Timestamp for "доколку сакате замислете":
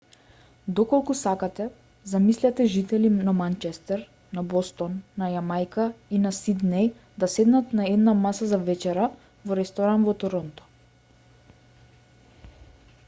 0.77-2.65